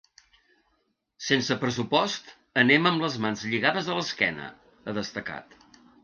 Sense 1.25 1.57
pressupost 1.63 2.31
anem 2.61 2.89
amb 2.91 3.05
les 3.05 3.17
mans 3.25 3.43
lligades 3.51 3.91
a 3.91 3.97
l’esquena, 3.99 4.47
ha 4.85 4.97
destacat. 4.99 5.55